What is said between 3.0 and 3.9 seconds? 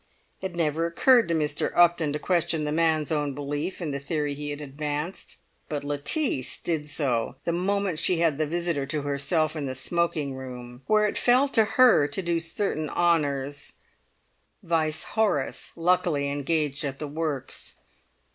own belief